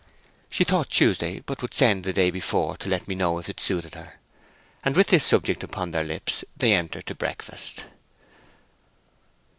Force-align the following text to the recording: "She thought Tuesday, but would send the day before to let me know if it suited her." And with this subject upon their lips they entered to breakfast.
"She 0.49 0.63
thought 0.63 0.89
Tuesday, 0.89 1.41
but 1.41 1.61
would 1.61 1.75
send 1.75 2.03
the 2.05 2.11
day 2.11 2.31
before 2.31 2.75
to 2.77 2.89
let 2.89 3.07
me 3.07 3.13
know 3.13 3.37
if 3.37 3.47
it 3.47 3.59
suited 3.59 3.93
her." 3.93 4.13
And 4.83 4.95
with 4.95 5.09
this 5.09 5.23
subject 5.23 5.61
upon 5.63 5.91
their 5.91 6.03
lips 6.03 6.43
they 6.57 6.73
entered 6.73 7.05
to 7.05 7.13
breakfast. 7.13 7.83